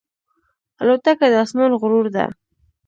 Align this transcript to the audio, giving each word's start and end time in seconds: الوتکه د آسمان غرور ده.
الوتکه 0.81 1.25
د 1.31 1.33
آسمان 1.43 1.71
غرور 1.81 2.05
ده. 2.15 2.25